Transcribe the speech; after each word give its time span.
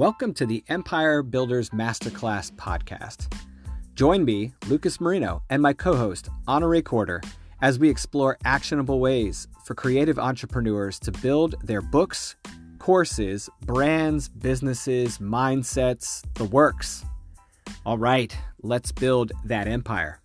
Welcome 0.00 0.32
to 0.36 0.46
the 0.46 0.64
Empire 0.70 1.22
Builders 1.22 1.68
Masterclass 1.68 2.50
podcast. 2.52 3.30
Join 3.94 4.24
me, 4.24 4.54
Lucas 4.66 4.98
Marino, 4.98 5.42
and 5.50 5.60
my 5.60 5.74
co 5.74 5.94
host, 5.94 6.30
Honorée 6.48 6.82
Corder, 6.82 7.20
as 7.60 7.78
we 7.78 7.90
explore 7.90 8.38
actionable 8.46 8.98
ways 8.98 9.46
for 9.66 9.74
creative 9.74 10.18
entrepreneurs 10.18 10.98
to 11.00 11.12
build 11.12 11.54
their 11.62 11.82
books, 11.82 12.34
courses, 12.78 13.50
brands, 13.66 14.30
businesses, 14.30 15.18
mindsets, 15.18 16.24
the 16.32 16.44
works. 16.44 17.04
All 17.84 17.98
right, 17.98 18.34
let's 18.62 18.92
build 18.92 19.32
that 19.44 19.68
empire. 19.68 20.22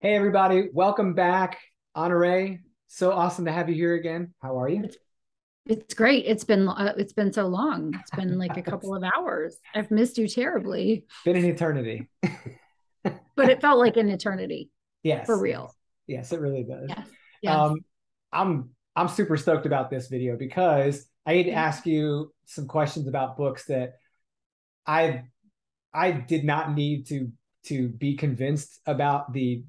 Hey, 0.00 0.14
everybody, 0.14 0.70
welcome 0.72 1.12
back. 1.12 1.58
Honorée, 1.94 2.60
so 2.88 3.12
awesome 3.12 3.44
to 3.44 3.52
have 3.52 3.68
you 3.68 3.74
here 3.74 3.94
again. 3.94 4.34
How 4.42 4.60
are 4.60 4.68
you? 4.68 4.84
It's, 4.84 4.96
it's 5.66 5.94
great. 5.94 6.24
It's 6.26 6.44
been 6.44 6.68
uh, 6.68 6.94
it's 6.96 7.12
been 7.12 7.32
so 7.32 7.46
long. 7.46 7.94
It's 8.00 8.10
been 8.10 8.38
like 8.38 8.56
a 8.56 8.62
couple 8.62 8.94
of 8.94 9.04
hours. 9.04 9.56
I've 9.74 9.90
missed 9.90 10.18
you 10.18 10.26
terribly. 10.26 11.04
Been 11.24 11.36
an 11.36 11.44
eternity. 11.44 12.08
but 13.02 13.50
it 13.50 13.60
felt 13.60 13.78
like 13.78 13.96
an 13.98 14.08
eternity. 14.08 14.70
Yes. 15.02 15.26
For 15.26 15.38
real. 15.38 15.74
Yes, 16.06 16.32
it 16.32 16.40
really 16.40 16.64
does. 16.64 16.86
Yes. 16.88 17.08
yes. 17.42 17.54
Um, 17.54 17.76
I'm 18.32 18.70
I'm 18.96 19.08
super 19.08 19.36
stoked 19.36 19.66
about 19.66 19.90
this 19.90 20.08
video 20.08 20.36
because 20.36 21.06
I 21.26 21.34
need 21.34 21.44
to 21.44 21.52
ask 21.52 21.86
you 21.86 22.32
some 22.46 22.66
questions 22.66 23.06
about 23.06 23.36
books 23.36 23.66
that 23.66 23.92
I 24.86 25.24
I 25.92 26.12
did 26.12 26.44
not 26.44 26.74
need 26.74 27.06
to 27.08 27.30
to 27.66 27.88
be 27.88 28.16
convinced 28.16 28.80
about 28.86 29.34
the 29.34 29.64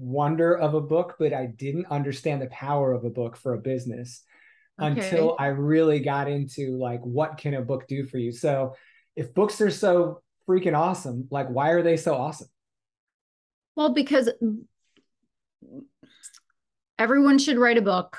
wonder 0.00 0.56
of 0.56 0.74
a 0.74 0.80
book, 0.80 1.16
but 1.18 1.32
I 1.32 1.46
didn't 1.46 1.86
understand 1.86 2.40
the 2.42 2.46
power 2.46 2.92
of 2.92 3.04
a 3.04 3.10
book 3.10 3.36
for 3.36 3.54
a 3.54 3.58
business 3.58 4.22
okay. 4.80 5.00
until 5.00 5.36
I 5.38 5.48
really 5.48 6.00
got 6.00 6.28
into 6.28 6.78
like 6.78 7.00
what 7.02 7.38
can 7.38 7.54
a 7.54 7.62
book 7.62 7.86
do 7.86 8.06
for 8.06 8.18
you. 8.18 8.32
So 8.32 8.74
if 9.14 9.34
books 9.34 9.60
are 9.60 9.70
so 9.70 10.22
freaking 10.48 10.76
awesome, 10.76 11.28
like 11.30 11.48
why 11.48 11.70
are 11.70 11.82
they 11.82 11.96
so 11.96 12.14
awesome? 12.14 12.48
Well, 13.76 13.92
because 13.92 14.30
everyone 16.98 17.38
should 17.38 17.58
write 17.58 17.78
a 17.78 17.82
book 17.82 18.18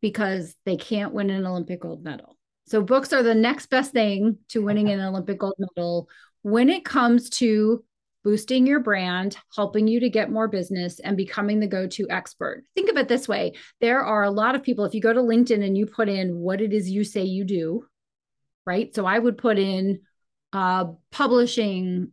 because 0.00 0.54
they 0.64 0.76
can't 0.76 1.12
win 1.12 1.30
an 1.30 1.46
Olympic 1.46 1.80
gold 1.80 2.04
medal. 2.04 2.36
So 2.66 2.82
books 2.82 3.12
are 3.12 3.22
the 3.22 3.34
next 3.34 3.66
best 3.66 3.92
thing 3.92 4.38
to 4.48 4.62
winning 4.62 4.88
an 4.88 5.00
Olympic 5.00 5.38
gold 5.38 5.54
medal 5.58 6.08
when 6.42 6.68
it 6.70 6.84
comes 6.84 7.30
to 7.30 7.84
boosting 8.24 8.66
your 8.66 8.80
brand, 8.80 9.36
helping 9.54 9.86
you 9.86 10.00
to 10.00 10.08
get 10.08 10.30
more 10.30 10.48
business, 10.48 10.98
and 10.98 11.16
becoming 11.16 11.60
the 11.60 11.66
go 11.66 11.86
to 11.86 12.08
expert. 12.08 12.64
Think 12.74 12.90
of 12.90 12.96
it 12.96 13.06
this 13.06 13.28
way 13.28 13.52
there 13.80 14.00
are 14.00 14.24
a 14.24 14.30
lot 14.30 14.54
of 14.54 14.62
people, 14.62 14.84
if 14.84 14.94
you 14.94 15.00
go 15.00 15.12
to 15.12 15.20
LinkedIn 15.20 15.64
and 15.64 15.76
you 15.76 15.86
put 15.86 16.08
in 16.08 16.38
what 16.38 16.60
it 16.60 16.72
is 16.72 16.90
you 16.90 17.04
say 17.04 17.22
you 17.22 17.44
do, 17.44 17.86
right? 18.66 18.94
So 18.94 19.06
I 19.06 19.18
would 19.18 19.38
put 19.38 19.58
in 19.58 20.00
uh, 20.52 20.86
publishing 21.12 22.12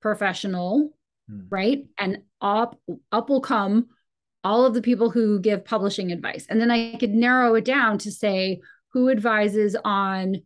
professional, 0.00 0.92
hmm. 1.28 1.40
right? 1.50 1.86
And 1.98 2.18
up, 2.40 2.78
up 3.10 3.28
will 3.28 3.40
come 3.40 3.88
all 4.44 4.64
of 4.64 4.74
the 4.74 4.82
people 4.82 5.10
who 5.10 5.40
give 5.40 5.64
publishing 5.64 6.10
advice. 6.10 6.46
And 6.48 6.60
then 6.60 6.70
I 6.70 6.96
could 6.96 7.14
narrow 7.14 7.54
it 7.54 7.64
down 7.64 7.98
to 7.98 8.10
say 8.10 8.60
who 8.92 9.08
advises 9.08 9.76
on 9.84 10.42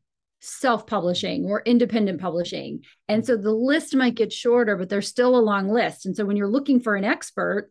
self-publishing 0.47 1.45
or 1.45 1.63
independent 1.67 2.21
publishing. 2.21 2.85
And 3.09 3.23
mm-hmm. 3.23 3.27
so 3.27 3.37
the 3.37 3.53
list 3.53 3.95
might 3.95 4.15
get 4.15 4.33
shorter, 4.33 4.77
but 4.77 4.89
there's 4.89 5.09
still 5.09 5.37
a 5.37 5.41
long 5.41 5.69
list. 5.69 6.07
And 6.07 6.17
so 6.17 6.25
when 6.25 6.37
you're 6.37 6.49
looking 6.49 6.81
for 6.81 6.95
an 6.95 7.05
expert, 7.05 7.71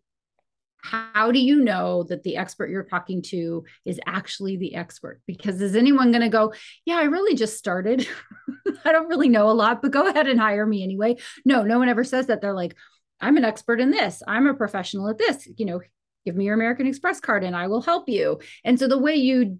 how 0.81 1.31
do 1.31 1.39
you 1.39 1.63
know 1.63 2.03
that 2.03 2.21
the 2.21 2.37
expert 2.37 2.69
you're 2.69 2.83
talking 2.83 3.23
to 3.23 3.63
is 3.85 3.99
actually 4.05 4.57
the 4.57 4.75
expert? 4.75 5.19
Because 5.25 5.59
is 5.59 5.75
anyone 5.75 6.11
going 6.11 6.21
to 6.21 6.29
go, 6.29 6.53
Yeah, 6.85 6.97
I 6.97 7.03
really 7.05 7.35
just 7.35 7.57
started. 7.57 8.07
I 8.85 8.91
don't 8.91 9.07
really 9.07 9.29
know 9.29 9.49
a 9.49 9.53
lot, 9.53 9.81
but 9.81 9.91
go 9.91 10.07
ahead 10.07 10.27
and 10.27 10.39
hire 10.39 10.65
me 10.65 10.83
anyway. 10.83 11.15
No, 11.43 11.63
no 11.63 11.79
one 11.79 11.89
ever 11.89 12.03
says 12.03 12.27
that. 12.27 12.41
They're 12.41 12.53
like, 12.53 12.75
I'm 13.19 13.37
an 13.37 13.45
expert 13.45 13.79
in 13.79 13.89
this. 13.89 14.21
I'm 14.27 14.45
a 14.45 14.53
professional 14.53 15.09
at 15.09 15.17
this. 15.17 15.47
You 15.57 15.65
know, 15.65 15.81
give 16.25 16.35
me 16.35 16.45
your 16.45 16.55
American 16.55 16.85
Express 16.85 17.19
card 17.19 17.43
and 17.43 17.55
I 17.55 17.67
will 17.67 17.81
help 17.81 18.07
you. 18.07 18.39
And 18.63 18.77
so 18.77 18.87
the 18.87 18.99
way 18.99 19.15
you 19.15 19.59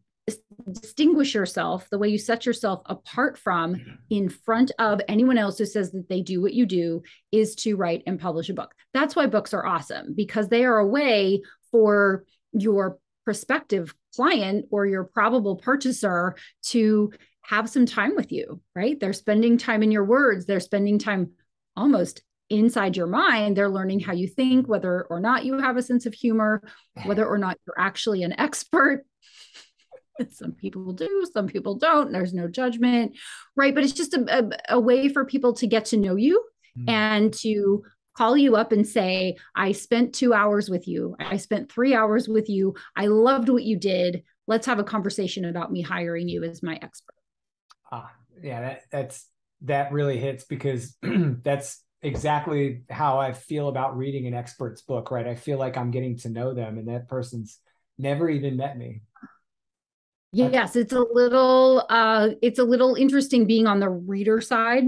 distinguish 0.71 1.35
yourself, 1.35 1.87
the 1.89 1.99
way 1.99 2.09
you 2.09 2.17
set 2.17 2.45
yourself 2.45 2.81
apart 2.85 3.37
from 3.37 3.99
in 4.09 4.29
front 4.29 4.71
of 4.79 5.01
anyone 5.07 5.37
else 5.37 5.57
who 5.57 5.65
says 5.65 5.91
that 5.91 6.09
they 6.09 6.21
do 6.21 6.41
what 6.41 6.53
you 6.53 6.65
do 6.65 7.03
is 7.31 7.55
to 7.55 7.75
write 7.75 8.03
and 8.07 8.19
publish 8.19 8.49
a 8.49 8.53
book. 8.53 8.73
That's 8.93 9.15
why 9.15 9.27
books 9.27 9.53
are 9.53 9.65
awesome 9.65 10.13
because 10.15 10.49
they 10.49 10.65
are 10.65 10.79
a 10.79 10.87
way 10.87 11.41
for 11.71 12.25
your 12.53 12.97
prospective 13.23 13.93
client 14.15 14.65
or 14.71 14.85
your 14.85 15.03
probable 15.03 15.57
purchaser 15.57 16.35
to 16.63 17.11
have 17.41 17.69
some 17.69 17.85
time 17.85 18.15
with 18.15 18.31
you, 18.31 18.61
right? 18.75 18.99
They're 18.99 19.13
spending 19.13 19.57
time 19.57 19.83
in 19.83 19.91
your 19.91 20.05
words, 20.05 20.45
they're 20.45 20.59
spending 20.59 20.97
time 20.97 21.31
almost 21.75 22.23
inside 22.51 22.95
your 22.95 23.07
mind 23.07 23.57
they're 23.57 23.67
learning 23.67 23.99
how 23.99 24.13
you 24.13 24.27
think 24.27 24.67
whether 24.67 25.07
or 25.09 25.19
not 25.19 25.45
you 25.45 25.57
have 25.57 25.77
a 25.77 25.81
sense 25.81 26.05
of 26.05 26.13
humor 26.13 26.61
whether 27.05 27.25
or 27.25 27.39
not 27.39 27.57
you're 27.65 27.79
actually 27.79 28.21
an 28.21 28.39
expert 28.39 29.03
some 30.31 30.51
people 30.53 30.93
do 30.93 31.25
some 31.33 31.47
people 31.47 31.75
don't 31.75 32.11
there's 32.11 32.33
no 32.33 32.47
judgment 32.47 33.15
right? 33.55 33.73
But 33.73 33.83
it's 33.83 33.93
just 33.93 34.13
a, 34.13 34.39
a, 34.69 34.75
a 34.75 34.79
way 34.79 35.09
for 35.09 35.25
people 35.25 35.53
to 35.53 35.67
get 35.67 35.85
to 35.85 35.97
know 35.97 36.15
you 36.15 36.43
mm-hmm. 36.77 36.89
and 36.89 37.33
to 37.35 37.83
call 38.17 38.37
you 38.37 38.55
up 38.55 38.71
and 38.71 38.87
say 38.87 39.35
i 39.55 39.71
spent 39.71 40.15
two 40.15 40.33
hours 40.33 40.69
with 40.69 40.87
you. 40.87 41.15
I 41.19 41.37
spent 41.37 41.71
three 41.71 41.93
hours 41.93 42.27
with 42.27 42.49
you. 42.49 42.75
I 42.95 43.07
loved 43.07 43.49
what 43.49 43.63
you 43.63 43.77
did. 43.77 44.23
Let's 44.47 44.67
have 44.67 44.79
a 44.79 44.83
conversation 44.83 45.45
about 45.45 45.71
me 45.71 45.81
hiring 45.81 46.29
you 46.29 46.43
as 46.43 46.63
my 46.63 46.79
expert. 46.81 47.15
Ah 47.91 48.11
yeah 48.41 48.61
that, 48.61 48.81
that's 48.91 49.27
that 49.61 49.91
really 49.91 50.19
hits 50.19 50.43
because 50.43 50.95
that's 51.01 51.81
exactly 52.01 52.83
how 52.89 53.19
i 53.19 53.33
feel 53.33 53.67
about 53.67 53.97
reading 53.97 54.27
an 54.27 54.33
expert's 54.33 54.81
book 54.81 55.09
right? 55.11 55.27
I 55.27 55.35
feel 55.35 55.57
like 55.57 55.77
i'm 55.77 55.91
getting 55.91 56.17
to 56.19 56.29
know 56.29 56.53
them 56.53 56.77
and 56.77 56.87
that 56.87 57.07
person's 57.07 57.59
never 57.97 58.29
even 58.29 58.57
met 58.57 58.77
me 58.77 59.01
Yes, 60.35 60.75
it's 60.75 60.91
a 60.93 60.99
little 60.99 61.85
uh 61.89 62.29
it's 62.41 62.59
a 62.59 62.63
little 62.63 62.95
interesting 62.95 63.45
being 63.45 63.67
on 63.67 63.79
the 63.79 63.89
reader 63.89 64.41
side 64.41 64.83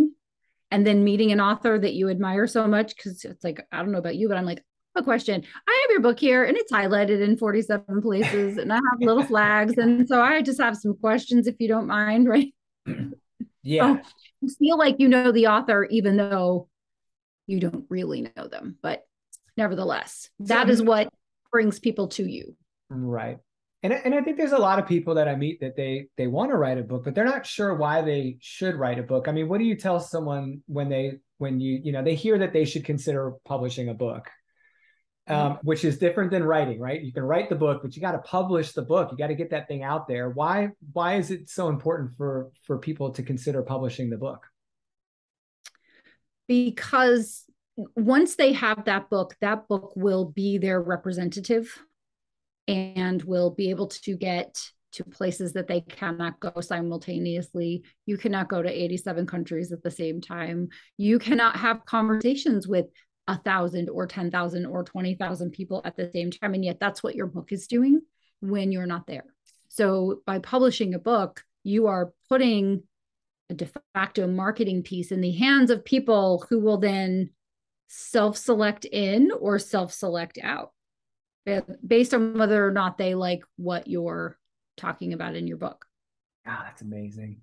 and 0.72 0.85
then 0.85 1.03
meeting 1.03 1.31
an 1.31 1.40
author 1.40 1.80
that 1.80 1.94
you 1.94 2.09
admire 2.09 2.47
so 2.47 2.68
much 2.68 2.96
because 2.96 3.24
it's 3.24 3.44
like 3.44 3.66
I 3.72 3.78
don't 3.78 3.91
know 3.91 3.97
about 3.97 4.18
you 4.18 4.28
but 4.28 4.38
I'm 4.38 4.46
like 4.46 4.63
a 4.96 5.03
question. 5.03 5.44
I 5.68 5.80
have 5.84 5.91
your 5.91 6.02
book 6.02 6.19
here 6.19 6.44
and 6.44 6.58
it's 6.58 6.72
highlighted 6.72 7.22
in 7.22 7.38
47 7.38 8.02
places 8.02 8.58
and 8.58 8.74
I 8.74 8.75
have 8.75 9.00
little 9.00 9.24
flags 9.24 9.78
and 9.78 10.08
so 10.08 10.22
I 10.22 10.41
just 10.41 10.59
have 10.59 10.75
some 10.75 10.97
questions 10.97 11.47
if 11.47 11.56
you 11.59 11.68
don't 11.68 11.88
mind, 11.88 12.28
right? 12.29 12.53
Yeah. 13.64 14.02
So 14.02 14.09
you 14.41 14.50
feel 14.59 14.78
like 14.78 14.97
you 15.00 15.08
know 15.08 15.31
the 15.31 15.47
author 15.47 15.85
even 15.85 16.18
though 16.18 16.68
you 17.46 17.62
don't 17.62 17.85
really 17.90 18.29
know 18.35 18.47
them, 18.50 18.78
but 18.81 19.03
nevertheless, 19.56 20.29
that 20.40 20.69
is 20.69 20.81
what 20.81 21.08
brings 21.52 21.79
people 21.79 22.09
to 22.09 22.25
you. 22.25 22.56
Right 22.90 23.40
and 23.84 23.94
and 23.94 24.16
I 24.16 24.22
think 24.22 24.38
there's 24.38 24.54
a 24.54 24.58
lot 24.58 24.80
of 24.80 24.88
people 24.88 25.16
that 25.16 25.28
I 25.28 25.36
meet 25.36 25.60
that 25.62 25.76
they 25.76 26.08
they 26.18 26.28
want 26.28 26.50
to 26.52 26.58
write 26.58 26.80
a 26.80 26.84
book, 26.84 27.04
but 27.04 27.14
they're 27.14 27.24
not 27.24 27.46
sure 27.46 27.76
why 27.76 28.02
they 28.02 28.38
should 28.42 28.76
write 28.76 28.98
a 28.98 29.04
book. 29.04 29.28
I 29.28 29.32
mean, 29.32 29.48
what 29.48 29.60
do 29.60 29.66
you 29.66 29.76
tell 29.76 30.00
someone 30.00 30.62
when 30.66 30.90
they 30.90 31.20
when 31.38 31.60
you 31.60 31.80
you 31.84 31.92
know 31.92 32.04
they 32.04 32.16
hear 32.16 32.40
that 32.40 32.54
they 32.54 32.66
should 32.66 32.86
consider 32.86 33.34
publishing 33.46 33.90
a 33.90 33.94
book, 33.94 34.30
um, 35.28 35.38
mm-hmm. 35.38 35.68
which 35.68 35.86
is 35.86 36.00
different 36.00 36.32
than 36.32 36.44
writing, 36.44 36.80
right? 36.80 37.02
You 37.02 37.14
can 37.14 37.24
write 37.24 37.50
the 37.50 37.56
book, 37.56 37.82
but 37.84 37.96
you 37.96 38.02
got 38.02 38.14
to 38.14 38.20
publish 38.20 38.72
the 38.72 38.82
book. 38.82 39.12
You 39.12 39.18
got 39.18 39.28
to 39.28 39.36
get 39.36 39.52
that 39.52 39.68
thing 39.68 39.84
out 39.84 40.08
there. 40.08 40.32
Why 40.32 40.70
why 40.94 41.16
is 41.16 41.30
it 41.30 41.48
so 41.48 41.70
important 41.70 42.18
for 42.18 42.50
for 42.64 42.80
people 42.80 43.12
to 43.12 43.22
consider 43.22 43.62
publishing 43.62 44.09
the 44.09 44.18
book? 44.18 44.48
Because 46.48 47.44
once 47.96 48.38
they 48.38 48.54
have 48.54 48.86
that 48.86 49.08
book, 49.12 49.36
that 49.42 49.68
book 49.68 49.94
will 49.96 50.26
be 50.26 50.58
their 50.58 50.82
representative 50.82 51.78
and 52.67 53.22
will 53.23 53.52
be 53.52 53.69
able 53.69 53.87
to 53.87 54.17
get 54.17 54.59
to 54.93 55.03
places 55.03 55.53
that 55.53 55.67
they 55.67 55.81
cannot 55.81 56.40
go 56.40 56.59
simultaneously. 56.59 57.84
You 58.05 58.17
cannot 58.17 58.49
go 58.49 58.61
to 58.61 58.69
87 58.69 59.28
countries 59.28 59.72
at 59.72 59.84
the 59.84 59.91
same 59.91 60.22
time. 60.22 60.69
You 60.97 61.19
cannot 61.19 61.58
have 61.58 61.85
conversations 61.85 62.67
with 62.67 62.87
a 63.28 63.37
thousand 63.37 63.90
or 63.90 64.08
10,000 64.08 64.66
or 64.66 64.84
20,000 64.84 65.52
people 65.52 65.81
at 65.85 65.97
the 65.97 66.09
same 66.14 66.31
time. 66.31 66.53
And 66.53 66.64
yet 66.64 66.79
that's 66.79 67.03
what 67.03 67.16
your 67.16 67.28
book 67.28 67.52
is 67.52 67.67
doing 67.67 68.02
when 68.40 68.72
you're 68.72 68.85
not 68.85 69.08
there. 69.08 69.25
So 69.67 70.22
by 70.25 70.40
publishing 70.40 70.93
a 70.93 70.99
book, 70.99 71.43
you 71.63 71.87
are 71.87 72.13
putting 72.29 72.84
a 73.49 73.53
de 73.53 73.70
facto 73.93 74.28
marketing 74.28 74.84
piece 74.84 75.11
in 75.11 75.22
the 75.22 75.31
hands 75.31 75.70
of 75.70 75.85
people 75.85 76.46
who 76.49 76.59
will 76.59 76.78
then 76.78 77.31
self 77.87 78.37
select 78.37 78.85
in 78.85 79.31
or 79.40 79.59
self 79.59 79.93
select 79.93 80.37
out 80.41 80.72
based 81.85 82.14
on 82.14 82.38
whether 82.38 82.66
or 82.66 82.72
not 82.72 82.97
they 82.97 83.16
like 83.16 83.41
what 83.55 83.88
you're 83.88 84.38
talking 84.76 85.14
about 85.14 85.35
in 85.35 85.47
your 85.47 85.58
book. 85.58 85.85
Ah, 86.46 86.64
that's 86.66 86.82
amazing. 86.82 87.40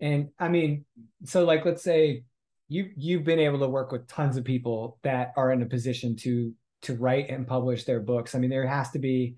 And 0.00 0.30
I 0.38 0.48
mean, 0.48 0.84
so 1.24 1.44
like 1.44 1.64
let's 1.64 1.82
say 1.82 2.24
you 2.68 2.90
you've 2.96 3.24
been 3.24 3.38
able 3.38 3.58
to 3.60 3.68
work 3.68 3.92
with 3.92 4.08
tons 4.08 4.36
of 4.36 4.44
people 4.44 4.98
that 5.02 5.32
are 5.36 5.52
in 5.52 5.62
a 5.62 5.66
position 5.66 6.16
to 6.16 6.52
to 6.82 6.94
write 6.94 7.30
and 7.30 7.46
publish 7.46 7.84
their 7.84 8.00
books. 8.00 8.34
I 8.34 8.38
mean, 8.38 8.50
there 8.50 8.66
has 8.66 8.90
to 8.90 8.98
be 8.98 9.36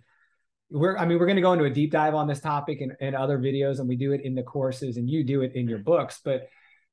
we're 0.70 0.97
I 0.97 1.06
mean 1.06 1.19
we're 1.19 1.26
going 1.26 1.37
to 1.37 1.43
go 1.43 1.53
into 1.53 1.65
a 1.65 1.70
deep 1.70 1.93
dive 1.93 2.15
on 2.15 2.26
this 2.26 2.41
topic 2.41 2.81
and, 2.81 2.93
in 3.00 3.15
other 3.15 3.38
videos, 3.38 3.79
and 3.79 3.88
we 3.88 3.97
do 3.97 4.12
it 4.12 4.23
in 4.23 4.35
the 4.35 4.43
courses, 4.43 4.97
and 4.97 5.09
you 5.09 5.25
do 5.25 5.43
it 5.43 5.55
in 5.55 5.69
your 5.69 5.79
books. 5.79 6.20
But 6.25 6.49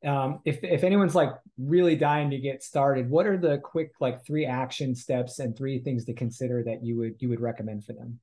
um, 0.06 0.40
if 0.46 0.64
if 0.64 0.84
anyone's 0.84 1.16
like 1.16 1.32
really 1.58 1.96
dying 1.96 2.30
to 2.30 2.38
get 2.38 2.64
started, 2.64 3.10
what 3.10 3.26
are 3.26 3.38
the 3.38 3.58
quick 3.58 3.92
like 4.00 4.26
three 4.26 4.46
action 4.46 4.96
steps 4.96 5.40
and 5.40 5.58
three 5.58 5.80
things 5.80 6.06
to 6.06 6.14
consider 6.14 6.64
that 6.64 6.84
you 6.84 6.98
would 6.98 7.16
you 7.20 7.30
would 7.30 7.42
recommend 7.42 7.86
for 7.86 7.94
them? 7.94 8.20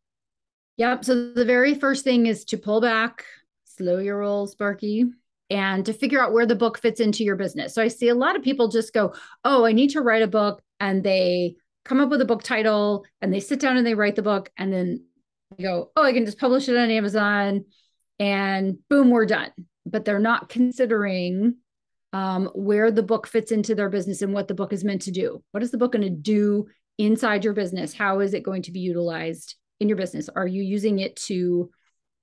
Yep. 0.77 1.05
So 1.05 1.33
the 1.33 1.45
very 1.45 1.75
first 1.75 2.05
thing 2.05 2.27
is 2.27 2.45
to 2.47 2.57
pull 2.57 2.81
back, 2.81 3.25
slow 3.65 3.99
your 3.99 4.19
roll, 4.19 4.47
Sparky, 4.47 5.05
and 5.51 5.85
to 5.85 5.93
figure 5.93 6.23
out 6.23 6.33
where 6.33 6.47
the 6.47 6.55
book 6.55 6.79
fits 6.79 7.01
into 7.01 7.25
your 7.25 7.37
business. 7.37 7.75
So 7.75 7.83
I 7.83 7.89
see 7.89 8.09
a 8.09 8.15
lot 8.15 8.37
of 8.37 8.43
people 8.43 8.69
just 8.69 8.93
go, 8.93 9.15
"Oh, 9.45 9.65
I 9.65 9.73
need 9.73 9.91
to 9.91 10.01
write 10.01 10.23
a 10.23 10.29
book," 10.29 10.63
and 10.81 11.03
they 11.03 11.57
come 11.85 12.01
up 12.01 12.11
with 12.11 12.21
a 12.21 12.27
book 12.27 12.43
title 12.43 13.05
and 13.21 13.33
they 13.33 13.41
sit 13.41 13.61
down 13.61 13.77
and 13.77 13.87
they 13.87 13.95
write 13.95 14.17
the 14.17 14.23
book 14.23 14.51
and 14.57 14.73
then 14.73 15.05
go, 15.61 15.91
"Oh, 15.97 16.05
I 16.05 16.13
can 16.13 16.25
just 16.25 16.39
publish 16.39 16.69
it 16.69 16.77
on 16.77 16.91
Amazon." 16.91 17.65
And 18.19 18.79
boom, 18.89 19.11
we're 19.11 19.27
done. 19.27 19.51
But 19.85 20.05
they're 20.05 20.21
not 20.21 20.49
considering 20.49 21.57
um, 22.13 22.51
where 22.55 22.91
the 22.91 23.03
book 23.03 23.27
fits 23.27 23.53
into 23.53 23.75
their 23.75 23.89
business 23.89 24.23
and 24.23 24.33
what 24.33 24.49
the 24.49 24.55
book 24.55 24.73
is 24.73 24.85
meant 24.85 25.03
to 25.03 25.11
do. 25.11 25.43
What 25.53 25.63
is 25.63 25.71
the 25.71 25.79
book 25.79 25.93
going 25.93 26.03
to 26.03 26.11
do 26.11 26.67
inside 26.99 27.45
your 27.45 27.55
business? 27.55 27.95
How 27.95 28.21
is 28.21 28.35
it 28.35 28.43
going 28.43 28.63
to 28.63 28.73
be 28.73 28.81
utilized 28.81 29.57
in 29.81 29.89
your 29.89 29.97
business? 29.97 30.29
Are 30.35 30.47
you 30.47 30.63
using 30.63 30.99
it 30.99 31.17
to 31.17 31.71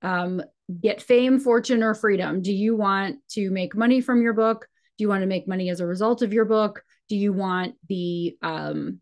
um, 0.02 0.42
get 0.80 1.02
fame, 1.02 1.40
fortune, 1.40 1.82
or 1.82 1.94
freedom? 1.94 2.40
Do 2.40 2.52
you 2.52 2.76
want 2.76 3.18
to 3.30 3.50
make 3.50 3.76
money 3.76 4.00
from 4.00 4.22
your 4.22 4.32
book? 4.32 4.66
Do 4.96 5.04
you 5.04 5.08
want 5.08 5.22
to 5.22 5.26
make 5.26 5.48
money 5.48 5.70
as 5.70 5.80
a 5.80 5.86
result 5.86 6.22
of 6.22 6.32
your 6.32 6.44
book? 6.44 6.82
Do 7.08 7.16
you 7.16 7.32
want 7.32 7.74
the 7.88 8.36
um, 8.42 9.00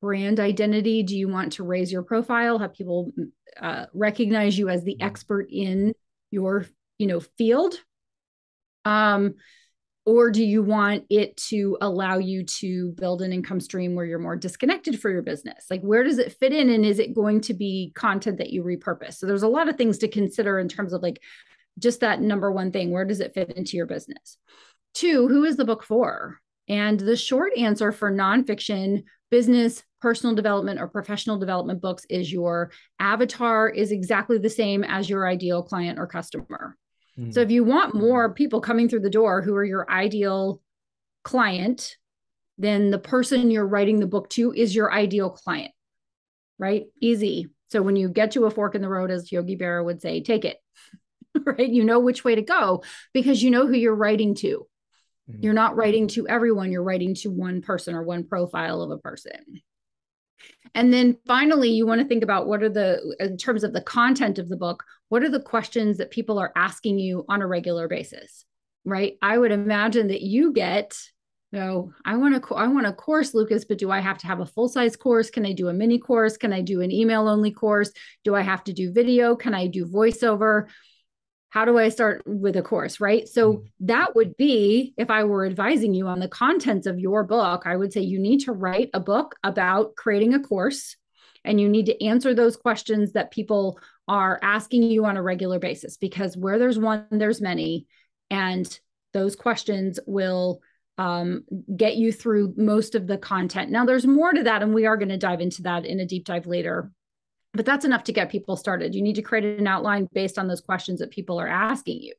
brand 0.00 0.40
identity? 0.40 1.02
Do 1.02 1.16
you 1.16 1.28
want 1.28 1.52
to 1.52 1.64
raise 1.64 1.92
your 1.92 2.02
profile? 2.02 2.58
Have 2.58 2.72
people 2.72 3.12
uh, 3.60 3.86
recognize 3.94 4.58
you 4.58 4.68
as 4.68 4.82
the 4.82 5.00
expert 5.00 5.46
in 5.50 5.94
your, 6.30 6.66
you 6.98 7.06
know, 7.06 7.20
field? 7.20 7.74
Um, 8.84 9.34
or 10.06 10.30
do 10.30 10.44
you 10.44 10.62
want 10.62 11.04
it 11.08 11.36
to 11.36 11.78
allow 11.80 12.18
you 12.18 12.44
to 12.44 12.92
build 12.92 13.22
an 13.22 13.32
income 13.32 13.60
stream 13.60 13.94
where 13.94 14.04
you're 14.04 14.18
more 14.18 14.36
disconnected 14.36 15.00
for 15.00 15.10
your 15.10 15.22
business? 15.22 15.66
Like 15.70 15.80
where 15.80 16.04
does 16.04 16.18
it 16.18 16.36
fit 16.38 16.52
in 16.52 16.68
and 16.68 16.84
is 16.84 16.98
it 16.98 17.14
going 17.14 17.40
to 17.42 17.54
be 17.54 17.92
content 17.94 18.38
that 18.38 18.50
you 18.50 18.62
repurpose? 18.62 19.14
So 19.14 19.26
there's 19.26 19.42
a 19.42 19.48
lot 19.48 19.68
of 19.68 19.76
things 19.76 19.98
to 19.98 20.08
consider 20.08 20.58
in 20.58 20.68
terms 20.68 20.92
of 20.92 21.02
like 21.02 21.20
just 21.78 22.00
that 22.00 22.20
number 22.20 22.52
one 22.52 22.70
thing 22.70 22.90
where 22.90 23.06
does 23.06 23.20
it 23.20 23.32
fit 23.34 23.52
into 23.52 23.76
your 23.76 23.86
business? 23.86 24.36
Two 24.92 25.26
who 25.26 25.44
is 25.44 25.56
the 25.56 25.64
book 25.64 25.82
for? 25.82 26.38
And 26.68 27.00
the 27.00 27.16
short 27.16 27.56
answer 27.56 27.90
for 27.90 28.12
nonfiction 28.12 29.04
business 29.30 29.82
personal 30.00 30.34
development 30.34 30.78
or 30.78 30.86
professional 30.86 31.38
development 31.38 31.80
books 31.80 32.04
is 32.10 32.30
your 32.30 32.70
avatar 33.00 33.70
is 33.70 33.90
exactly 33.90 34.36
the 34.36 34.50
same 34.50 34.84
as 34.84 35.08
your 35.08 35.26
ideal 35.26 35.62
client 35.62 35.98
or 35.98 36.06
customer 36.06 36.76
so 37.30 37.40
if 37.40 37.50
you 37.50 37.62
want 37.62 37.94
more 37.94 38.34
people 38.34 38.60
coming 38.60 38.88
through 38.88 39.00
the 39.00 39.10
door 39.10 39.40
who 39.40 39.54
are 39.54 39.64
your 39.64 39.90
ideal 39.90 40.60
client, 41.22 41.96
then 42.58 42.90
the 42.90 42.98
person 42.98 43.50
you're 43.50 43.66
writing 43.66 44.00
the 44.00 44.06
book 44.06 44.28
to 44.30 44.52
is 44.52 44.74
your 44.74 44.92
ideal 44.92 45.30
client. 45.30 45.72
Right? 46.58 46.86
Easy. 47.00 47.48
So 47.70 47.82
when 47.82 47.96
you 47.96 48.08
get 48.08 48.32
to 48.32 48.44
a 48.44 48.50
fork 48.50 48.74
in 48.74 48.82
the 48.82 48.88
road, 48.88 49.10
as 49.10 49.30
Yogi 49.32 49.56
Berra 49.56 49.84
would 49.84 50.00
say, 50.00 50.22
take 50.22 50.44
it. 50.44 50.58
right? 51.44 51.68
You 51.68 51.84
know 51.84 52.00
which 52.00 52.24
way 52.24 52.34
to 52.34 52.42
go 52.42 52.82
because 53.12 53.42
you 53.42 53.50
know 53.50 53.66
who 53.66 53.74
you're 53.74 53.94
writing 53.94 54.34
to. 54.36 54.66
Mm-hmm. 55.30 55.42
You're 55.42 55.54
not 55.54 55.76
writing 55.76 56.08
to 56.08 56.28
everyone, 56.28 56.70
you're 56.70 56.82
writing 56.82 57.14
to 57.16 57.30
one 57.30 57.62
person 57.62 57.94
or 57.94 58.02
one 58.02 58.24
profile 58.24 58.82
of 58.82 58.90
a 58.90 58.98
person. 58.98 59.62
And 60.74 60.92
then 60.92 61.16
finally, 61.26 61.70
you 61.70 61.86
want 61.86 62.00
to 62.00 62.06
think 62.06 62.24
about 62.24 62.46
what 62.46 62.62
are 62.62 62.68
the, 62.68 63.16
in 63.20 63.36
terms 63.36 63.62
of 63.62 63.72
the 63.72 63.80
content 63.80 64.38
of 64.38 64.48
the 64.48 64.56
book, 64.56 64.84
what 65.08 65.22
are 65.22 65.30
the 65.30 65.40
questions 65.40 65.98
that 65.98 66.10
people 66.10 66.38
are 66.38 66.52
asking 66.56 66.98
you 66.98 67.24
on 67.28 67.42
a 67.42 67.46
regular 67.46 67.86
basis, 67.86 68.44
right? 68.84 69.16
I 69.22 69.38
would 69.38 69.52
imagine 69.52 70.08
that 70.08 70.22
you 70.22 70.52
get, 70.52 70.98
you 71.52 71.60
know, 71.60 71.92
I 72.04 72.16
want 72.16 72.42
to, 72.42 72.54
I 72.56 72.66
want 72.66 72.86
a 72.86 72.92
course, 72.92 73.34
Lucas, 73.34 73.64
but 73.64 73.78
do 73.78 73.90
I 73.90 74.00
have 74.00 74.18
to 74.18 74.26
have 74.26 74.40
a 74.40 74.46
full 74.46 74.68
size 74.68 74.96
course? 74.96 75.30
Can 75.30 75.46
I 75.46 75.52
do 75.52 75.68
a 75.68 75.72
mini 75.72 76.00
course? 76.00 76.36
Can 76.36 76.52
I 76.52 76.60
do 76.60 76.80
an 76.80 76.90
email 76.90 77.28
only 77.28 77.52
course? 77.52 77.92
Do 78.24 78.34
I 78.34 78.40
have 78.40 78.64
to 78.64 78.72
do 78.72 78.92
video? 78.92 79.36
Can 79.36 79.54
I 79.54 79.68
do 79.68 79.86
voiceover? 79.86 80.66
How 81.54 81.64
do 81.64 81.78
I 81.78 81.88
start 81.88 82.24
with 82.26 82.56
a 82.56 82.62
course? 82.62 82.98
Right. 82.98 83.28
So 83.28 83.52
mm-hmm. 83.52 83.86
that 83.86 84.16
would 84.16 84.36
be 84.36 84.92
if 84.98 85.08
I 85.08 85.22
were 85.22 85.46
advising 85.46 85.94
you 85.94 86.08
on 86.08 86.18
the 86.18 86.26
contents 86.26 86.88
of 86.88 86.98
your 86.98 87.22
book, 87.22 87.62
I 87.64 87.76
would 87.76 87.92
say 87.92 88.00
you 88.00 88.18
need 88.18 88.40
to 88.40 88.52
write 88.52 88.90
a 88.92 88.98
book 88.98 89.36
about 89.44 89.94
creating 89.94 90.34
a 90.34 90.40
course 90.40 90.96
and 91.44 91.60
you 91.60 91.68
need 91.68 91.86
to 91.86 92.04
answer 92.04 92.34
those 92.34 92.56
questions 92.56 93.12
that 93.12 93.30
people 93.30 93.78
are 94.08 94.40
asking 94.42 94.82
you 94.82 95.04
on 95.04 95.16
a 95.16 95.22
regular 95.22 95.60
basis 95.60 95.96
because 95.96 96.36
where 96.36 96.58
there's 96.58 96.78
one, 96.78 97.06
there's 97.12 97.40
many. 97.40 97.86
And 98.30 98.66
those 99.12 99.36
questions 99.36 100.00
will 100.08 100.60
um, 100.98 101.44
get 101.76 101.94
you 101.94 102.10
through 102.10 102.54
most 102.56 102.96
of 102.96 103.06
the 103.06 103.16
content. 103.16 103.70
Now, 103.70 103.84
there's 103.84 104.08
more 104.08 104.32
to 104.32 104.42
that, 104.42 104.62
and 104.64 104.74
we 104.74 104.86
are 104.86 104.96
going 104.96 105.08
to 105.10 105.16
dive 105.16 105.40
into 105.40 105.62
that 105.62 105.86
in 105.86 106.00
a 106.00 106.06
deep 106.06 106.24
dive 106.24 106.48
later 106.48 106.90
but 107.54 107.64
that's 107.64 107.84
enough 107.84 108.04
to 108.04 108.12
get 108.12 108.30
people 108.30 108.56
started. 108.56 108.94
You 108.94 109.02
need 109.02 109.14
to 109.16 109.22
create 109.22 109.44
an 109.44 109.66
outline 109.66 110.08
based 110.12 110.38
on 110.38 110.48
those 110.48 110.60
questions 110.60 111.00
that 111.00 111.10
people 111.10 111.40
are 111.40 111.48
asking 111.48 112.02
you. 112.02 112.14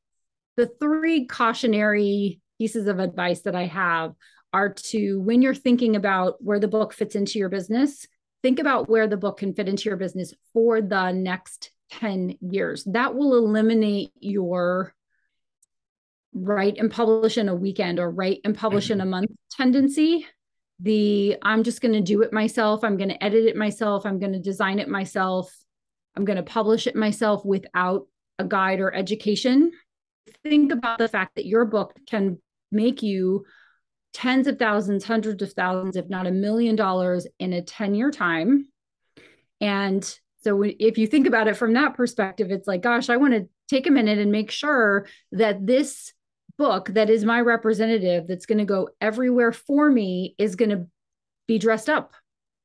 The 0.56 0.72
three 0.80 1.26
cautionary 1.26 2.40
pieces 2.58 2.88
of 2.88 3.00
advice 3.00 3.42
that 3.42 3.56
I 3.56 3.66
have 3.66 4.14
are 4.54 4.70
to 4.74 5.20
when 5.20 5.42
you're 5.42 5.54
thinking 5.54 5.98
about 5.98 6.42
where 6.42 6.60
the 6.60 6.70
book 6.70 6.94
fits 6.94 7.16
into 7.16 7.38
your 7.38 7.50
business, 7.50 8.08
think 8.42 8.60
about 8.60 8.90
where 8.90 9.08
the 9.08 9.18
book 9.18 9.38
can 9.40 9.54
fit 9.54 9.68
into 9.68 9.90
your 9.90 9.98
business 9.98 10.34
for 10.54 10.82
the 10.82 11.12
next 11.12 11.72
10 11.92 12.38
years. 12.40 12.86
That 12.86 13.14
will 13.14 13.36
eliminate 13.36 14.12
your 14.20 14.94
write 16.34 16.78
and 16.78 16.92
publish 16.92 17.38
in 17.38 17.50
a 17.50 17.56
weekend 17.56 18.00
or 18.00 18.10
write 18.10 18.42
and 18.46 18.58
publish 18.58 18.90
in 18.90 19.00
mm-hmm. 19.00 19.08
a 19.08 19.12
month 19.12 19.32
tendency 19.52 20.26
the 20.80 21.38
I'm 21.42 21.64
just 21.64 21.82
going 21.82 21.94
to 21.94 22.02
do 22.02 22.22
it 22.22 22.34
myself. 22.34 22.84
I'm 22.84 22.98
going 22.98 23.10
to 23.10 23.24
edit 23.24 23.46
it 23.46 23.56
myself. 23.56 24.06
I'm 24.06 24.20
going 24.20 24.34
to 24.34 24.40
design 24.40 24.80
it 24.80 24.90
myself. 24.90 25.56
I'm 26.16 26.26
going 26.26 26.38
to 26.38 26.44
publish 26.44 26.88
it 26.88 26.96
myself 26.96 27.46
without 27.46 28.08
a 28.40 28.46
guide 28.46 28.80
or 28.80 28.94
education. 28.94 29.72
Think 30.44 30.72
about 30.72 30.98
the 30.98 31.08
fact 31.08 31.36
that 31.36 31.46
your 31.46 31.66
book 31.66 31.94
can 32.08 32.40
make 32.72 33.02
you 33.02 33.46
tens 34.14 34.48
of 34.48 34.58
thousands, 34.58 35.04
hundreds 35.04 35.42
of 35.44 35.54
thousands, 35.54 35.96
if 35.96 36.10
not 36.10 36.28
a 36.28 36.32
million 36.32 36.76
dollars 36.76 37.28
in 37.40 37.54
a 37.54 37.62
10 37.62 37.96
year 37.96 38.12
time. 38.12 38.68
And 39.62 40.04
so 40.42 40.64
if 40.64 40.98
you 40.98 41.08
think 41.08 41.28
about 41.28 41.48
it 41.48 41.58
from 41.58 41.74
that 41.74 41.96
perspective, 41.96 42.52
it's 42.52 42.68
like, 42.68 42.82
gosh, 42.82 43.10
I 43.10 43.18
want 43.18 43.34
to 43.34 43.50
take 43.68 43.88
a 43.88 43.92
minute 43.92 44.20
and 44.20 44.32
make 44.32 44.52
sure 44.52 45.08
that 45.32 45.66
this 45.66 46.14
book 46.58 46.90
that 46.90 47.10
is 47.10 47.26
my 47.26 47.42
representative 47.42 48.28
that's 48.28 48.46
going 48.46 48.58
to 48.58 48.66
go 48.66 48.90
everywhere 49.02 49.52
for 49.52 49.90
me 49.90 50.36
is 50.38 50.56
going 50.56 50.70
to 50.70 50.88
be 51.48 51.60
dressed 51.60 51.90
up. 51.90 52.14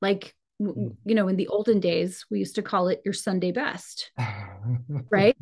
Like 0.01 0.35
hmm. 0.59 0.89
you 1.05 1.15
know 1.15 1.29
in 1.29 1.37
the 1.37 1.49
olden 1.49 1.81
days 1.81 2.25
we 2.31 2.39
used 2.39 2.55
to 2.57 2.63
call 2.63 2.89
it 2.89 3.03
your 3.05 3.15
sunday 3.15 3.53
best. 3.53 4.11
Right? 5.11 5.37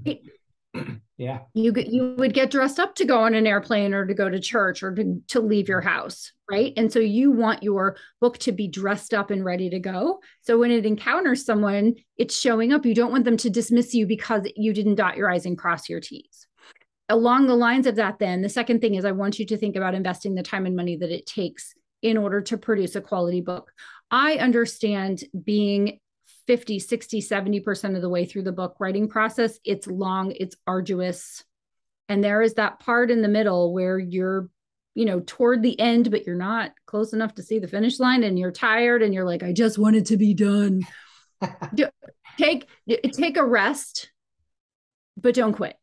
Yeah. 1.17 1.41
You 1.55 1.73
you 1.77 2.15
would 2.19 2.35
get 2.35 2.51
dressed 2.51 2.79
up 2.79 2.95
to 2.97 3.05
go 3.05 3.21
on 3.23 3.35
an 3.35 3.47
airplane 3.47 3.95
or 3.95 4.07
to 4.07 4.15
go 4.15 4.29
to 4.29 4.39
church 4.39 4.83
or 4.83 4.95
to, 4.95 5.21
to 5.29 5.41
leave 5.41 5.69
your 5.69 5.81
house 5.81 6.33
right? 6.51 6.73
And 6.77 6.93
so 6.93 6.99
you 6.99 7.31
want 7.31 7.63
your 7.63 7.97
book 8.21 8.39
to 8.39 8.53
be 8.53 8.69
dressed 8.69 9.13
up 9.13 9.31
and 9.31 9.45
ready 9.45 9.69
to 9.71 9.79
go. 9.79 10.21
So 10.41 10.59
when 10.59 10.71
it 10.71 10.87
encounters 10.87 11.45
someone 11.45 11.95
it's 12.17 12.39
showing 12.39 12.73
up. 12.73 12.85
You 12.85 12.95
don't 12.95 13.13
want 13.13 13.25
them 13.25 13.37
to 13.39 13.51
dismiss 13.51 13.95
you 13.95 14.07
because 14.07 14.43
you 14.57 14.73
didn't 14.73 14.97
dot 14.97 15.17
your 15.17 15.31
i's 15.31 15.47
and 15.47 15.57
cross 15.57 15.89
your 15.89 16.01
t's 16.01 16.48
along 17.09 17.47
the 17.47 17.57
lines 17.57 17.87
of 17.87 17.97
that, 17.97 18.19
then 18.19 18.43
the 18.43 18.49
second 18.49 18.81
thing 18.81 18.95
is 18.95 19.05
I 19.05 19.13
want 19.13 19.39
you 19.39 19.47
to 19.47 19.57
think 19.57 19.77
about 19.77 19.95
investing 19.95 20.35
the 20.35 20.43
time 20.43 20.67
and 20.67 20.77
money 20.77 20.97
that 20.97 21.11
it 21.11 21.27
takes 21.27 21.75
in 22.03 22.17
order 22.17 22.41
to 22.43 22.59
produce 22.59 22.95
a 22.97 23.01
quality 23.01 23.41
book. 23.41 23.73
I 24.11 24.35
understand 24.35 25.25
being 25.45 25.99
50, 26.47 26.79
60, 26.79 27.21
70% 27.21 27.97
of 27.97 28.03
the 28.03 28.09
way 28.09 28.25
through 28.25 28.43
the 28.43 28.53
book 28.53 28.77
writing 28.79 29.09
process. 29.09 29.59
It's 29.65 29.87
long, 29.87 30.33
it's 30.33 30.57
arduous. 30.67 31.45
And 32.09 32.23
there 32.23 32.41
is 32.41 32.55
that 32.55 32.81
part 32.81 33.11
in 33.11 33.23
the 33.23 33.29
middle 33.29 33.73
where 33.73 33.99
you're, 33.99 34.49
you 34.95 35.05
know, 35.05 35.21
toward 35.21 35.63
the 35.63 35.79
end, 35.79 36.11
but 36.11 36.27
you're 36.27 36.37
not 36.37 36.73
close 36.87 37.13
enough 37.13 37.35
to 37.35 37.43
see 37.43 37.59
the 37.59 37.69
finish 37.69 37.99
line 37.99 38.23
and 38.23 38.39
you're 38.39 38.51
tired 38.51 39.03
and 39.03 39.13
you're 39.13 39.27
like, 39.27 39.43
I 39.43 39.53
just 39.53 39.79
want 39.79 39.97
it 39.97 40.07
to 40.07 40.17
be 40.17 40.35
done. 40.35 40.83
take 42.39 42.67
take 43.13 43.37
a 43.37 43.45
rest, 43.45 44.11
but 45.17 45.35
don't 45.35 45.53
quit 45.53 45.77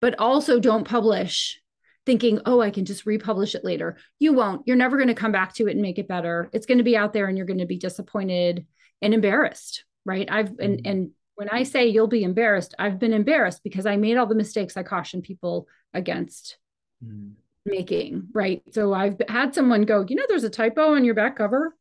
but 0.00 0.18
also 0.18 0.58
don't 0.60 0.86
publish 0.86 1.60
thinking, 2.06 2.40
oh, 2.46 2.60
I 2.60 2.70
can 2.70 2.84
just 2.84 3.04
republish 3.04 3.54
it 3.54 3.64
later. 3.64 3.96
You 4.18 4.32
won't. 4.32 4.66
You're 4.66 4.76
never 4.76 4.96
going 4.96 5.08
to 5.08 5.14
come 5.14 5.32
back 5.32 5.54
to 5.54 5.66
it 5.66 5.72
and 5.72 5.82
make 5.82 5.98
it 5.98 6.08
better. 6.08 6.48
It's 6.52 6.66
going 6.66 6.78
to 6.78 6.84
be 6.84 6.96
out 6.96 7.12
there 7.12 7.26
and 7.26 7.36
you're 7.36 7.46
going 7.46 7.58
to 7.58 7.66
be 7.66 7.78
disappointed 7.78 8.64
and 9.02 9.12
embarrassed, 9.12 9.84
right? 10.04 10.28
I've 10.30 10.50
and 10.58 10.78
mm-hmm. 10.78 10.88
and 10.88 11.10
when 11.34 11.48
I 11.50 11.64
say 11.64 11.88
you'll 11.88 12.06
be 12.06 12.22
embarrassed, 12.22 12.74
I've 12.78 12.98
been 12.98 13.12
embarrassed 13.12 13.62
because 13.62 13.84
I 13.84 13.96
made 13.96 14.16
all 14.16 14.26
the 14.26 14.34
mistakes 14.34 14.76
I 14.76 14.82
caution 14.82 15.20
people 15.20 15.66
against 15.92 16.56
mm. 17.04 17.32
making, 17.66 18.28
right? 18.32 18.62
So 18.72 18.94
I've 18.94 19.20
had 19.28 19.54
someone 19.54 19.82
go, 19.82 20.04
you 20.08 20.16
know, 20.16 20.24
there's 20.28 20.44
a 20.44 20.50
typo 20.50 20.94
on 20.94 21.04
your 21.04 21.14
back 21.14 21.36
cover. 21.36 21.76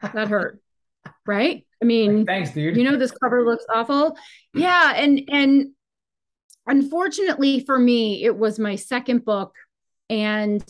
that 0.00 0.28
hurt. 0.28 0.60
right? 1.26 1.66
I 1.82 1.84
mean, 1.84 2.24
thanks, 2.24 2.52
dude. 2.52 2.76
You 2.76 2.84
know, 2.84 2.96
this 2.96 3.10
cover 3.10 3.44
looks 3.44 3.66
awful. 3.68 4.16
Yeah. 4.54 4.94
And, 4.94 5.20
and 5.28 5.72
unfortunately 6.72 7.60
for 7.60 7.78
me, 7.78 8.24
it 8.24 8.34
was 8.34 8.58
my 8.58 8.76
second 8.76 9.26
book 9.26 9.54
and 10.08 10.64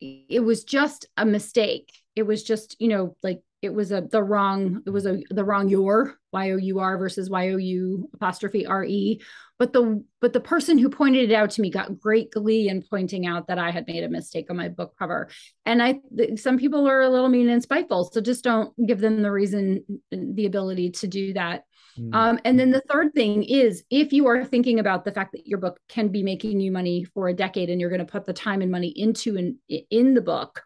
it 0.00 0.42
was 0.42 0.64
just 0.64 1.04
a 1.18 1.26
mistake. 1.26 1.92
It 2.16 2.22
was 2.22 2.42
just, 2.42 2.76
you 2.80 2.88
know, 2.88 3.14
like 3.22 3.40
it 3.60 3.74
was 3.74 3.90
a 3.90 4.02
the 4.02 4.22
wrong 4.22 4.82
it 4.86 4.90
was 4.90 5.06
a 5.06 5.20
the 5.30 5.44
wrong 5.44 5.68
your 5.68 6.16
y 6.32 6.50
o 6.50 6.56
u 6.56 6.78
r 6.78 6.96
versus 6.96 7.28
y 7.28 7.48
o 7.48 7.56
u 7.56 8.08
apostrophe 8.14 8.66
r 8.66 8.84
e. 8.84 9.20
But 9.58 9.72
the 9.72 10.04
but 10.20 10.32
the 10.32 10.40
person 10.40 10.78
who 10.78 10.88
pointed 10.88 11.30
it 11.30 11.34
out 11.34 11.50
to 11.50 11.62
me 11.62 11.70
got 11.70 11.98
great 11.98 12.30
glee 12.30 12.68
in 12.68 12.82
pointing 12.82 13.26
out 13.26 13.48
that 13.48 13.58
I 13.58 13.72
had 13.72 13.88
made 13.88 14.04
a 14.04 14.08
mistake 14.08 14.46
on 14.50 14.56
my 14.56 14.68
book 14.68 14.94
cover. 14.96 15.28
And 15.66 15.82
I 15.82 16.00
some 16.36 16.58
people 16.58 16.86
are 16.86 17.02
a 17.02 17.08
little 17.08 17.28
mean 17.28 17.48
and 17.48 17.62
spiteful 17.62 18.04
so 18.04 18.20
just 18.20 18.44
don't 18.44 18.72
give 18.86 19.00
them 19.00 19.22
the 19.22 19.32
reason 19.32 19.84
the 20.12 20.46
ability 20.46 20.90
to 20.90 21.08
do 21.08 21.32
that. 21.32 21.64
Mm. 21.98 22.14
um, 22.14 22.38
and 22.44 22.60
then 22.60 22.70
the 22.70 22.82
third 22.82 23.12
thing 23.12 23.42
is 23.42 23.82
if 23.90 24.12
you 24.12 24.28
are 24.28 24.44
thinking 24.44 24.78
about 24.78 25.04
the 25.04 25.10
fact 25.10 25.32
that 25.32 25.48
your 25.48 25.58
book 25.58 25.80
can 25.88 26.08
be 26.08 26.22
making 26.22 26.60
you 26.60 26.70
money 26.70 27.02
for 27.02 27.28
a 27.28 27.34
decade 27.34 27.70
and 27.70 27.80
you're 27.80 27.90
going 27.90 28.06
to 28.06 28.12
put 28.12 28.24
the 28.24 28.32
time 28.32 28.62
and 28.62 28.70
money 28.70 28.92
into 28.94 29.36
in, 29.36 29.58
in 29.90 30.14
the 30.14 30.20
book 30.20 30.62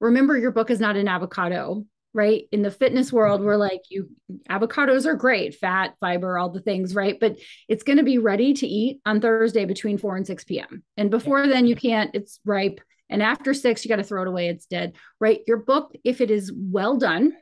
remember 0.00 0.36
your 0.36 0.50
book 0.50 0.68
is 0.68 0.80
not 0.80 0.96
an 0.96 1.08
avocado 1.08 1.86
right? 2.16 2.44
In 2.50 2.62
the 2.62 2.70
fitness 2.70 3.12
world 3.12 3.40
mm-hmm. 3.40 3.46
we're 3.46 3.56
like 3.56 3.82
you 3.90 4.08
avocados 4.48 5.04
are 5.04 5.14
great 5.14 5.54
fat 5.54 5.94
fiber 6.00 6.38
all 6.38 6.48
the 6.48 6.60
things 6.60 6.94
right? 6.94 7.18
But 7.20 7.36
it's 7.68 7.82
going 7.82 7.98
to 7.98 8.02
be 8.02 8.18
ready 8.18 8.54
to 8.54 8.66
eat 8.66 9.00
on 9.06 9.20
thursday 9.20 9.66
between 9.66 9.98
4 9.98 10.16
and 10.16 10.26
6 10.26 10.44
p.m 10.44 10.82
and 10.96 11.10
before 11.10 11.46
then 11.46 11.66
you 11.66 11.76
can't 11.76 12.10
it's 12.14 12.40
ripe. 12.44 12.80
And 13.08 13.22
after 13.22 13.54
6 13.54 13.84
you 13.84 13.88
got 13.88 13.96
to 13.96 14.02
throw 14.02 14.22
it 14.22 14.28
away 14.28 14.48
it's 14.48 14.66
dead 14.66 14.94
right? 15.20 15.40
Your 15.46 15.58
book 15.58 15.92
if 16.02 16.20
it 16.20 16.30
is 16.30 16.50
well 16.56 16.96
done 16.96 17.34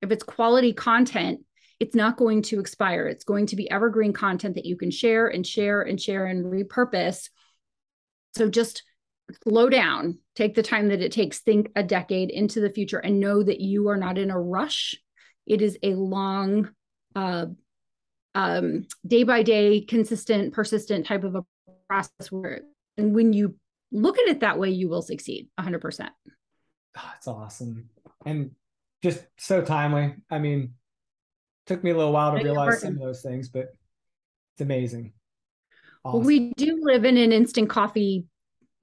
if 0.00 0.10
it's 0.10 0.24
quality 0.24 0.72
content 0.72 1.40
it's 1.80 1.94
not 1.94 2.16
going 2.16 2.40
to 2.42 2.60
expire. 2.60 3.08
It's 3.08 3.24
going 3.24 3.46
to 3.46 3.56
be 3.56 3.70
evergreen 3.70 4.12
content 4.12 4.54
that 4.54 4.64
you 4.64 4.76
can 4.76 4.90
share 4.90 5.26
and 5.26 5.44
share 5.44 5.82
and 5.82 6.00
share 6.00 6.26
and 6.26 6.44
repurpose. 6.44 7.28
So 8.36 8.48
just 8.48 8.84
slow 9.42 9.68
down, 9.68 10.18
take 10.34 10.54
the 10.54 10.62
time 10.62 10.88
that 10.88 11.00
it 11.00 11.12
takes, 11.12 11.40
think 11.40 11.70
a 11.76 11.82
decade 11.82 12.30
into 12.30 12.60
the 12.60 12.70
future, 12.70 12.98
and 12.98 13.20
know 13.20 13.42
that 13.42 13.60
you 13.60 13.88
are 13.88 13.96
not 13.96 14.18
in 14.18 14.30
a 14.30 14.38
rush. 14.38 14.94
It 15.46 15.62
is 15.62 15.78
a 15.82 15.94
long, 15.94 16.70
uh, 17.14 17.46
um, 18.34 18.86
day 19.06 19.22
by 19.22 19.42
day, 19.42 19.80
consistent, 19.80 20.52
persistent 20.52 21.06
type 21.06 21.24
of 21.24 21.36
a 21.36 21.44
process 21.88 22.30
where, 22.30 22.62
and 22.96 23.14
when 23.14 23.32
you 23.32 23.56
look 23.92 24.18
at 24.18 24.28
it 24.28 24.40
that 24.40 24.58
way, 24.58 24.70
you 24.70 24.88
will 24.88 25.02
succeed 25.02 25.48
100%. 25.58 26.08
Oh, 26.96 27.10
that's 27.12 27.28
awesome. 27.28 27.88
And 28.26 28.52
just 29.02 29.24
so 29.36 29.62
timely. 29.62 30.14
I 30.30 30.38
mean, 30.38 30.74
took 31.66 31.82
me 31.84 31.90
a 31.90 31.96
little 31.96 32.12
while 32.12 32.36
to 32.36 32.42
realize 32.42 32.80
some 32.80 32.94
of 32.94 33.00
those 33.00 33.22
things, 33.22 33.48
but 33.48 33.68
it's 34.54 34.60
amazing. 34.60 35.12
Awesome. 36.04 36.20
Well, 36.20 36.26
we 36.26 36.52
do 36.54 36.80
live 36.82 37.04
in 37.04 37.16
an 37.16 37.32
instant 37.32 37.68
coffee 37.68 38.26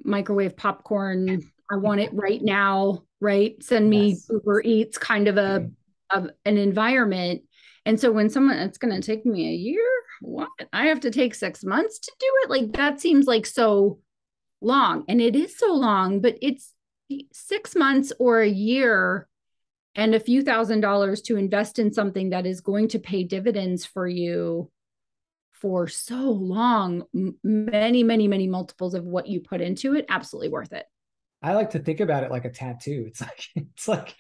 microwave 0.04 0.58
popcorn. 0.58 1.42
I 1.72 1.78
want 1.78 2.02
it 2.02 2.12
right 2.14 2.42
now, 2.42 3.04
right? 3.20 3.56
Send 3.64 3.90
me 3.90 4.10
yes. 4.10 4.28
Uber 4.30 4.62
Eats 4.62 4.98
kind 4.98 5.28
of 5.28 5.38
a 5.38 5.70
of 6.10 6.30
an 6.46 6.58
environment. 6.58 7.44
And 7.86 8.00
so 8.00 8.12
when 8.12 8.30
someone 8.30 8.58
it's 8.58 8.78
going 8.78 8.94
to 8.94 9.06
take 9.06 9.26
me 9.26 9.48
a 9.48 9.56
year, 9.56 9.88
what? 10.22 10.50
I 10.74 10.88
have 10.88 11.00
to 11.02 11.12
take 11.12 11.34
6 11.34 11.64
months 11.64 12.00
to 12.00 12.12
do 12.20 12.28
it? 12.44 12.50
Like 12.50 12.74
that 12.74 13.00
seems 13.00 13.26
like 13.26 13.46
so 13.46 14.00
long. 14.62 15.06
And 15.08 15.22
it 15.22 15.36
is 15.36 15.58
so 15.58 15.74
long, 15.74 16.20
but 16.20 16.38
it's 16.42 16.74
6 17.32 17.76
months 17.76 18.12
or 18.20 18.42
a 18.42 18.50
year 18.50 19.28
and 19.96 20.14
a 20.14 20.20
few 20.20 20.42
thousand 20.44 20.82
dollars 20.82 21.22
to 21.24 21.38
invest 21.38 21.80
in 21.80 21.92
something 21.92 22.30
that 22.30 22.46
is 22.46 22.62
going 22.62 22.88
to 22.90 23.00
pay 23.00 23.24
dividends 23.24 23.86
for 23.86 24.08
you 24.08 24.70
for 25.62 25.88
so 25.88 26.32
long, 26.32 27.04
many, 27.44 28.04
many, 28.04 28.28
many 28.28 28.48
multiples 28.48 28.96
of 28.96 29.06
what 29.06 29.28
you 29.28 29.40
put 29.40 29.62
into 29.62 29.94
it, 29.94 30.06
absolutely 30.10 30.50
worth 30.50 30.74
it. 30.74 30.86
I 31.44 31.54
like 31.54 31.70
to 31.72 31.80
think 31.80 32.00
about 32.00 32.24
it 32.24 32.32
like 32.32 32.46
a 32.46 32.50
tattoo. 32.50 33.06
It's 33.08 33.22
like 33.22 33.44
it's 33.56 33.88
like 33.88 34.16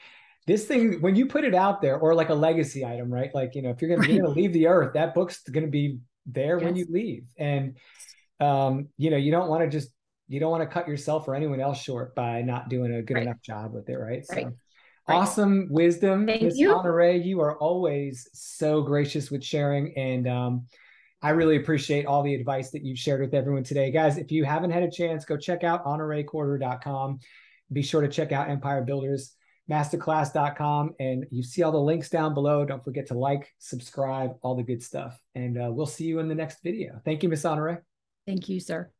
this 0.47 0.65
thing 0.65 1.01
when 1.01 1.15
you 1.15 1.25
put 1.25 1.43
it 1.43 1.55
out 1.55 1.81
there, 1.81 1.97
or 1.97 2.13
like 2.13 2.29
a 2.29 2.35
legacy 2.35 2.85
item, 2.85 3.11
right? 3.11 3.33
Like 3.33 3.55
you 3.55 3.61
know, 3.61 3.71
if 3.71 3.81
you're 3.81 3.89
gonna, 3.89 4.01
right. 4.01 4.09
you're 4.09 4.23
gonna 4.23 4.35
leave 4.35 4.53
the 4.53 4.67
earth, 4.67 4.93
that 4.93 5.13
book's 5.13 5.41
gonna 5.43 5.67
be 5.67 5.99
there 6.25 6.57
yes. 6.57 6.65
when 6.65 6.75
you 6.75 6.85
leave, 6.89 7.25
and 7.37 7.77
um, 8.39 8.89
you 8.97 9.09
know, 9.09 9.17
you 9.17 9.31
don't 9.31 9.49
want 9.49 9.63
to 9.63 9.69
just 9.69 9.89
you 10.27 10.39
don't 10.39 10.51
want 10.51 10.61
to 10.61 10.73
cut 10.73 10.87
yourself 10.87 11.27
or 11.27 11.35
anyone 11.35 11.59
else 11.59 11.81
short 11.81 12.15
by 12.15 12.41
not 12.41 12.69
doing 12.69 12.93
a 12.93 13.01
good 13.01 13.15
right. 13.15 13.23
enough 13.23 13.41
job 13.41 13.73
with 13.73 13.89
it, 13.89 13.95
right? 13.95 14.23
right. 14.31 14.45
So 14.45 14.53
awesome 15.07 15.67
wisdom, 15.69 16.25
Miss 16.25 16.59
Honorée. 16.59 17.23
You 17.23 17.41
are 17.41 17.57
always 17.57 18.27
so 18.33 18.81
gracious 18.81 19.29
with 19.29 19.43
sharing, 19.43 19.97
and 19.97 20.27
um, 20.27 20.67
I 21.21 21.29
really 21.29 21.57
appreciate 21.57 22.05
all 22.05 22.23
the 22.23 22.33
advice 22.33 22.71
that 22.71 22.83
you've 22.83 22.97
shared 22.97 23.21
with 23.21 23.33
everyone 23.33 23.63
today. 23.63 23.91
Guys, 23.91 24.17
if 24.17 24.31
you 24.31 24.43
haven't 24.43 24.71
had 24.71 24.83
a 24.83 24.89
chance, 24.89 25.23
go 25.25 25.37
check 25.37 25.63
out 25.63 25.85
honoreecorder.com. 25.85 27.19
Be 27.71 27.81
sure 27.81 28.01
to 28.01 28.07
check 28.07 28.31
out 28.31 28.49
Empire 28.49 28.81
Builders 28.81 29.35
masterclass.com 29.71 30.95
and 30.99 31.25
you 31.31 31.43
see 31.43 31.63
all 31.63 31.71
the 31.71 31.79
links 31.79 32.09
down 32.09 32.33
below. 32.33 32.65
Don't 32.65 32.83
forget 32.83 33.07
to 33.07 33.13
like, 33.13 33.53
subscribe, 33.59 34.31
all 34.41 34.55
the 34.55 34.63
good 34.63 34.83
stuff. 34.83 35.19
And 35.33 35.57
uh, 35.57 35.69
we'll 35.71 35.85
see 35.85 36.05
you 36.05 36.19
in 36.19 36.27
the 36.27 36.35
next 36.35 36.61
video. 36.63 36.99
Thank 37.05 37.23
you, 37.23 37.29
Miss 37.29 37.43
Honorée. 37.43 37.79
Thank 38.27 38.49
you, 38.49 38.59
sir. 38.59 38.91